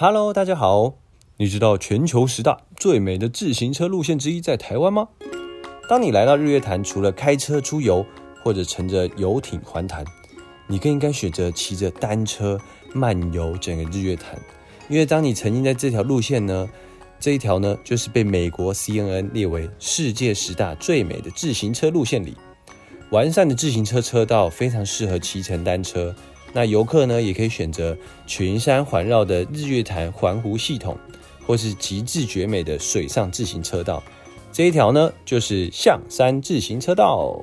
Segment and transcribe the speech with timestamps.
[0.00, 0.94] Hello，大家好。
[1.38, 5.08] 你知道全球十大最美的自行车路线之一在台湾吗？
[5.88, 8.06] 当你来到日月潭，除了开车出游
[8.44, 10.04] 或者乘着游艇环潭，
[10.68, 12.60] 你更应该选择骑着单车
[12.94, 14.40] 漫游整个日月潭。
[14.88, 16.68] 因为当你曾经在这条路线呢，
[17.18, 22.36] 这一条呢就是被美国 CNN 列为世界十大最美的自行车路线里。
[23.10, 26.14] 完善的自行车车道非常适合骑乘单车。
[26.52, 27.96] 那游客呢，也可以选择
[28.26, 30.96] 群山环绕的日月潭环湖系统，
[31.46, 34.02] 或是极致绝美的水上自行车道。
[34.50, 37.38] 这一条呢，就是象山自行车道。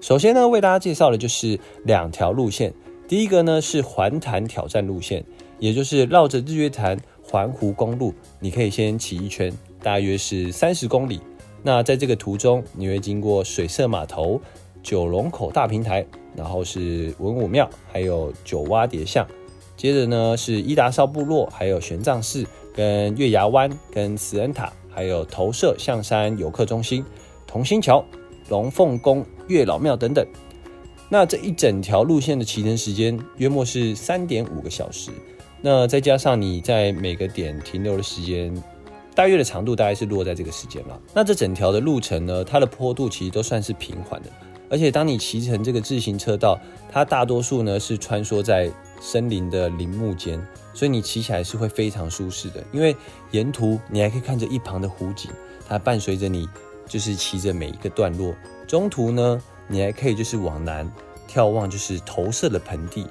[0.00, 2.74] 首先呢，为大家介绍的就是两条路线。
[3.06, 5.24] 第一个呢是环潭挑战路线，
[5.58, 11.20] 也就是绕着日月潭环湖公路，你可以先骑一圈，大约是三十公里。
[11.62, 14.40] 那在这个途中，你会经过水社码头、
[14.84, 16.06] 九龙口大平台。
[16.36, 19.24] 然后是文武庙，还有九洼叠巷，
[19.76, 27.04] 接着呢是伊达少部落，还有玄奘寺，跟月牙湾，跟慈恩塔，还有投射象山游客中心、
[27.46, 28.04] 同心桥、
[28.48, 30.26] 龙凤宫、月老庙等等。
[31.08, 35.12] 那这一整条路线的骑乘时间约莫是三点五个小时。
[35.60, 38.52] 那再加上你在每个点停留的时间，
[39.14, 41.00] 大约的长度大概是落在这个时间了。
[41.14, 44.28] 那这整条的路程呢，它的坡度其实都算是平缓的。
[44.70, 46.58] 而且当你骑乘这个自行车道，
[46.90, 48.70] 它大多数呢是穿梭在
[49.00, 50.40] 森林的林木间，
[50.72, 52.64] 所以你骑起来是会非常舒适的。
[52.72, 52.96] 因为
[53.30, 55.30] 沿途你还可以看着一旁的湖景，
[55.68, 56.48] 它伴随着你，
[56.86, 58.34] 就是骑着每一个段落。
[58.66, 60.90] 中途呢，你还可以就是往南
[61.30, 63.04] 眺望，就是投射的盆地；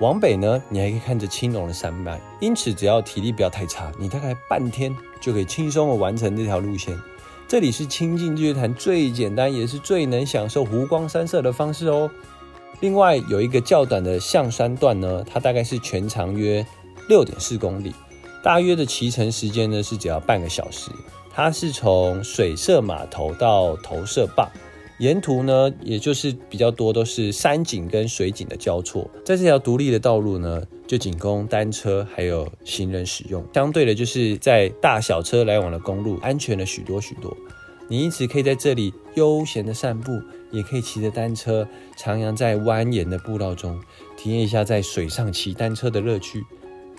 [0.00, 2.20] 往北呢，你还可以看着青龙的山脉。
[2.40, 6.98] 因此，只要体力不要太差，你大概半天就可以轻松的完成这条路线。
[7.48, 12.10] 这里是亲近日月潭最简单也是最能享受湖光山色的方式哦。
[12.80, 16.66] 另外有一个较短的象山段呢，它大概是全长约
[17.08, 17.94] 六点四公里，
[18.42, 20.90] 大约的骑乘时间呢是只要半个小时。
[21.32, 24.50] 它是从水社码头到投射坝。
[24.98, 33.44] 沿途呢，也就是比较多都是山景跟水景的交错，在这条独立的道路呢，就仅供单车还有行人使用。
[33.52, 37.36] 相对的，就是在大小车来往的公路，安全了许多许多。
[37.88, 40.12] 你因此可以在这里悠闲的散步，
[40.50, 43.78] 也可以骑着单车徜徉在蜿蜒的步道中，
[44.16, 46.42] 体验一下在水上骑单车的乐趣。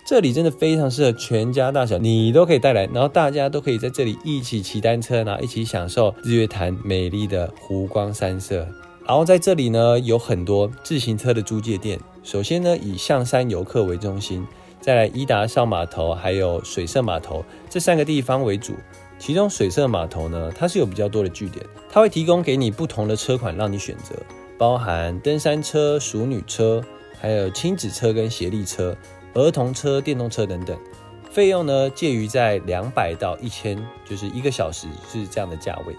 [0.08, 8.66] 这里真的非常适合全家大小，你都可以带来，然后大家都可以在这里一起骑单车，然后一起享受日月潭美丽的湖光山色。
[9.06, 12.00] 然后在这里呢，有很多自行车的租借店。
[12.24, 14.48] 首先呢，以象山游客为中心，
[14.80, 18.76] 再来伊达上码头，还有水社码头这三个地方为主。
[19.20, 24.16] 其中水社码头呢，它是有比较多的据点，它会提供给你不同的车款让你选择，
[24.58, 26.82] 包含登山车、淑女车，
[27.20, 28.96] 还有亲子车跟协力车。
[29.34, 30.78] 儿童车、电动车等等，
[31.30, 35.96] 费用呢介于在两百到一千，就是一个小时是这样的价位。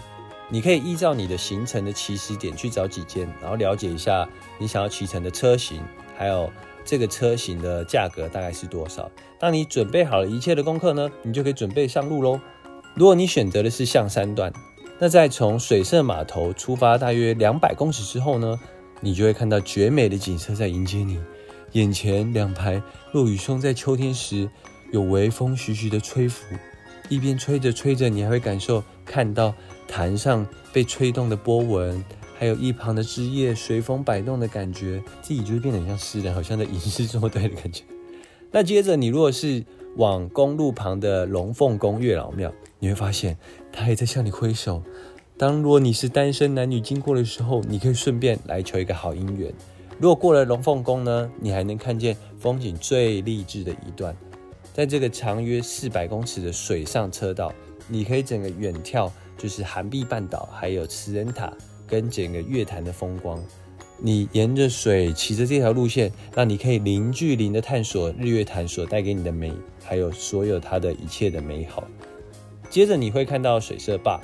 [0.51, 4.27] 你可以依照你的行程的起始点去找几间，然后了解一下
[4.59, 5.83] 你想要骑乘的车型，
[6.17, 6.51] 还有
[6.85, 9.11] 这个车型的价格大概是多少。
[9.39, 12.41] 当你准备好了一切的功课呢，你就可以准备上路喽。
[12.95, 14.51] 如果你选择的是象山段，
[14.99, 18.59] 那在从水社码头出发大约两百公尺之后呢，
[19.01, 21.21] 你就会看到绝美的景色在迎接你。
[21.73, 24.49] 眼前两排落羽松，在秋天时
[24.93, 26.47] 有微风徐徐的吹拂，
[27.09, 29.55] 一边吹着吹着，你还会感受看到
[29.87, 32.05] 潭上被吹动的波纹，
[32.39, 37.85] 还有一旁的枝叶随风摆动的感觉，自己就会变得很像诗人，好像在吟诗作对的感觉。
[38.51, 39.63] 那接着你如果是
[39.97, 43.37] 往公路旁的龙凤宫月老庙，你会发现
[43.71, 44.83] 他也在向你挥手。
[45.37, 49.53] 当如果你是单身男女经过的时候，你可以顺便来求一个好姻缘。
[50.01, 54.17] 如果过了龙凤宫呢，你还能看见风景最励志的一段，
[54.73, 57.53] 在这个长约四百公尺的水上车道，
[57.89, 61.53] 你可以整个远眺，就是韩碧半岛，还有慈恩塔
[61.85, 63.43] 跟整个月潭的风光。
[64.01, 69.53] 你沿着水骑着这条路线，让你可以零距离的探索日月潭所带给你的美，
[69.85, 71.83] 还有所有它的一切的美好。
[72.71, 74.21] 接着你会看到水社坝，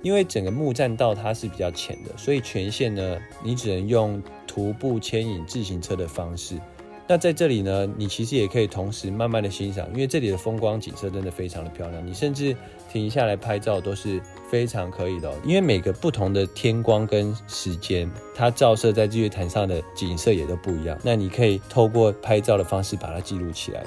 [0.00, 4.22] 因为整个木栈道它是比较浅的，所以全线呢，你只能用。
[4.58, 6.58] 徒步牵引自行车的方式，
[7.06, 12.56] 那在这里呢，你其实也可以同时慢慢的欣赏，因为这里的风光景色真的非常的漂亮，你甚至
[12.92, 14.20] 停下来拍照都是
[14.50, 15.32] 非常可以的。
[15.44, 20.98] 因为每个不同的天光跟时间，它照射在日月潭上的景色也都不一样。
[21.04, 23.86] 那你可以透过拍照的方式把它记录起来。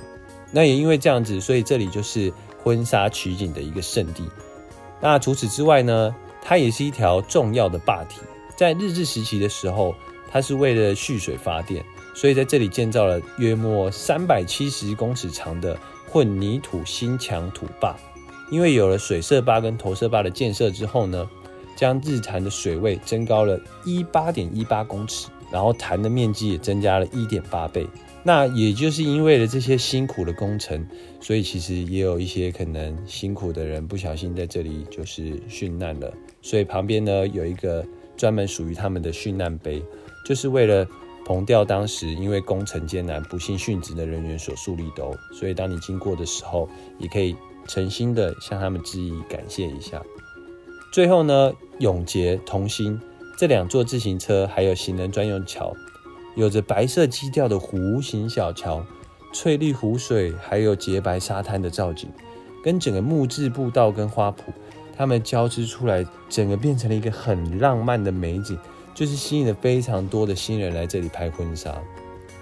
[0.54, 2.32] 那也因为这样子，所以这里就是
[2.64, 4.24] 婚纱取景的一个圣地。
[5.02, 8.22] 那除此之外呢，它也是一条重要的坝体，
[8.56, 9.94] 在日治时期的时候。
[10.32, 11.84] 它是为了蓄水发电，
[12.14, 17.96] 所以在这里建造了约莫三百七十公尺长的混凝土新墙土坝。
[18.50, 21.30] 因为有了水色坝跟投射坝的建设之后呢，
[21.76, 27.88] 将日潭的水位增高了一八点一八公尺，然后潭的面积也增加了一点八倍。
[28.24, 30.86] 那也就是因为了这些辛苦的工程，
[31.20, 36.14] 所以其实也有一些可能辛苦的人不小心在这里就是殉难了。
[36.42, 37.84] 所以旁边呢有一个
[38.16, 39.82] 专门属于他们的殉难碑，
[40.24, 40.88] 就是为了
[41.26, 45.18] 凭吊当时因为工程艰难不幸殉职的人员所树立的哦。
[45.34, 47.36] 所以当你经过的时候，也可以
[47.68, 50.02] 诚心的向他们致意感谢一下。
[50.92, 53.00] 最后呢，永结同心
[53.38, 55.74] 这两座自行车还有行人专用桥。
[56.36, 58.86] 有着白色基调的弧形小桥，
[59.34, 62.10] 翠绿湖水，还有洁白沙滩的造景，
[62.64, 64.36] 跟整个木质步道跟花圃，
[64.96, 68.58] 它们交织出来，整个变成了一个很浪漫的美景，
[68.94, 71.76] 就是吸引了非常多的新人来这里拍婚纱。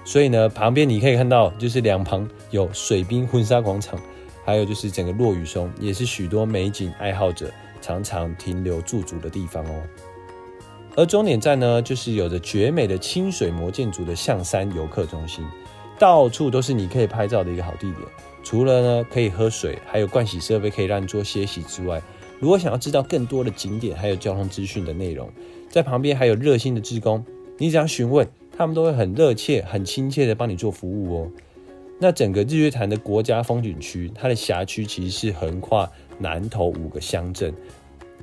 [0.05, 3.99] 所以呢，旁边你可以看到，就是两旁有水滨婚纱广场，
[4.43, 9.83] 还有就是整个落羽松，也是许多美景爱好者常常停留驻足的地方哦。
[10.95, 15.45] 而终点站呢，就是有着绝美的清水模建筑的象山游客中心，
[15.99, 18.07] 到处都是你可以拍照的一个好地点。
[18.41, 22.01] 除了呢可以喝水，还有盥洗设备可以让你做歇息之外，
[22.39, 25.29] 如果想要知道更多的景点还有交通资讯的内容，
[25.69, 27.23] 在旁边还有热心的志工，
[27.57, 28.27] 你只要询问，
[28.57, 31.31] 他们都会很热切、很亲切的帮你做服务哦。
[31.99, 37.53] 那整个日月潭的国家风景区，它的辖区其实是横跨南投五个乡镇。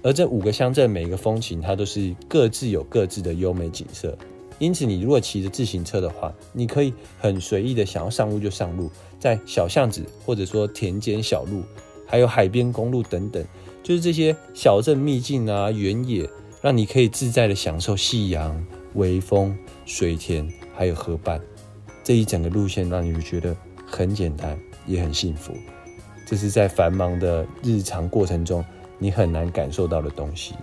[0.03, 4.17] 而这五个乡镇每一个风情，它都是各自有各自的优美景色。
[4.59, 11.63] 因此，你如果骑着自行车的话，你可以很随意的想要上路就上路，在小巷子或者说田间小路，
[12.07, 13.45] 还有海边公路等等，
[13.87, 16.29] 就是这些小镇秘境啊、原野，
[16.61, 18.61] 让你可以自在的享受夕阳、
[18.95, 21.41] 微风、水田，还有河畔。
[22.03, 23.57] 这一整个路线让你觉得
[23.87, 25.53] 很简单，也很幸福。
[26.27, 28.65] 这是在繁忙的日常过程中。
[28.99, 30.57] 你很难感受到的东西，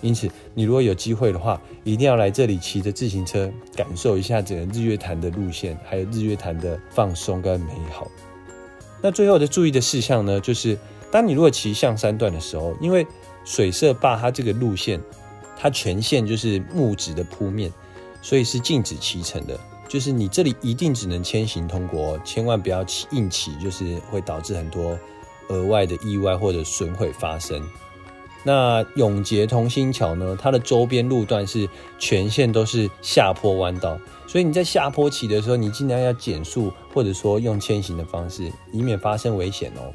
[0.00, 8.06] 因此你如果有机会的话，一定要来这里骑着自行车，感受一下整个日月潭的路线，还有日月潭的放松跟美好。
[9.02, 10.78] 那最后的注意的事项呢，就是
[11.10, 13.06] 当你如果骑象山段的时候，因为
[13.44, 15.00] 水色坝它这个路线，
[15.56, 17.72] 它全线就是木质的铺面，
[18.22, 19.58] 所以是禁止骑乘的，
[19.88, 24.98] 就是你这里一定只能牵行通过，千万不要骑硬骑，就是会导致很多。
[25.50, 27.66] 额外的意外或者损毁发生。
[28.44, 30.36] 那永结同心桥呢？
[30.38, 31.66] 它的周边路段是
[31.98, 39.90] 全线都是下坡弯道，所以你在下坡骑的时候，你尽量要减速，或者说用牵行的方式，以免发生危险哦。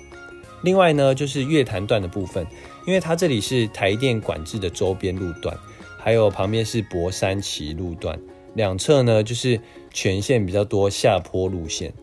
[0.64, 2.48] 另外呢，就是月潭段的部分，
[2.88, 5.56] 因为它这里是台电管制的周边路段，
[6.00, 8.20] 还有旁边是博山崎路段，
[8.56, 9.60] 两侧呢就是
[9.92, 11.94] 全线比较多下坡路线。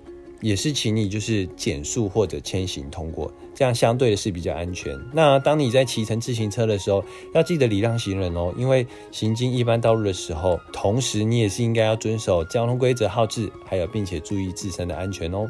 [0.43, 4.99] 也是，请你就是减速或者牵行通过，这样相对的是比较安全。
[5.13, 7.05] 那当你在骑乘自行车的时候，
[7.35, 15.47] 要记得礼让行人哦，因为行经一般道路的时候，同时你也是应该要遵守交通规则号志，还有并且注意自身的安全哦。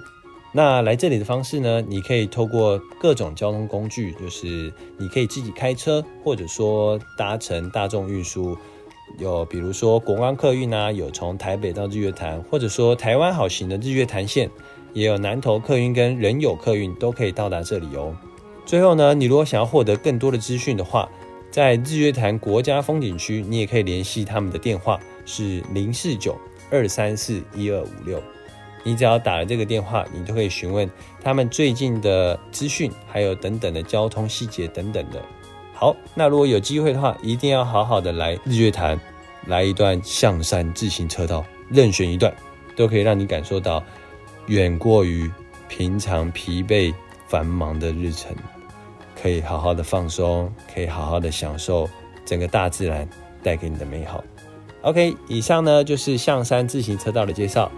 [0.53, 8.57] 那来这里的方式呢，你可以透过各种交通工具，就是你可以自己开车，或者说搭乘大众运输，
[9.19, 14.51] 有比如说国光客运啊，有从台北到日月潭，或者说台湾好行的日月潭线。
[14.93, 18.13] 也有南投客运跟人友客运都可以到达这里哦。
[18.67, 21.09] 最后呢，你如果想要获得更多的资讯的话，
[21.49, 26.37] 在日月潭国家风景区，你也可以联系他们的电话是零四九
[26.73, 28.21] 二三四一二五六。
[28.83, 30.89] 你只要打了这个电话，你就可以询问
[31.23, 35.23] 他们最近的资讯，还有等等的交通细节等等的。
[35.75, 39.01] 好，那如果有机会的话，一定要好好的来日月潭，
[39.47, 42.33] 来一段象山自行车道，任选一段，
[42.77, 43.83] 都可以让你感受到。
[44.47, 45.31] 远过于
[45.69, 46.93] 平常疲惫
[47.29, 48.35] 繁忙的日程，
[49.23, 51.89] 可以好好的放松，可以好好的享受
[52.25, 53.09] 整个大自然
[53.45, 54.25] 带给你的美好。
[54.83, 57.71] OK，以上呢就是象山自行车道的介绍。